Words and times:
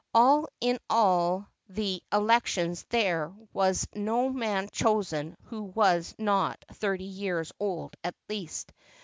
Also 0.15 0.47
in 0.61 0.79
all 0.89 1.47
the 1.69 2.01
elections 2.11 2.87
there 2.89 3.31
was 3.53 3.87
no 3.93 4.29
man 4.29 4.67
chosen 4.71 5.37
who 5.43 5.61
was 5.61 6.15
not 6.17 6.65
thirty 6.73 7.03
years 7.03 7.51
old 7.59 7.95
at 8.03 8.15
least. 8.27 8.73